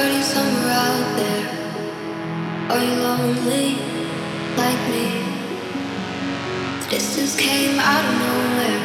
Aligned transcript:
hurting 0.00 0.22
somewhere 0.22 0.72
out 0.86 1.08
there. 1.18 1.44
Are 2.70 2.82
you 2.82 2.94
lonely 3.06 3.68
like 4.56 4.82
me? 4.92 5.08
The 6.80 6.86
distance 6.88 7.36
came 7.36 7.78
out 7.78 8.04
of 8.10 8.14
nowhere. 8.24 8.82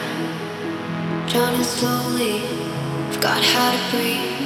Drowning 1.29 1.63
slowly, 1.63 2.39
forgot 3.13 3.41
how 3.53 3.71
to 3.71 3.79
breathe. 3.91 4.44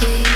gypsy. 0.00 0.33